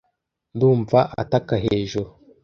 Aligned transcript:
ndumva 0.55 0.99
ataka 1.21 1.55
hejuru 1.65 2.11